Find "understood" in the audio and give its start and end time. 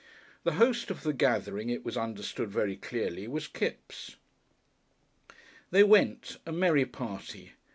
1.95-2.49